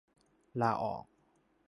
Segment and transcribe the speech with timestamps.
[0.61, 1.03] ลาออก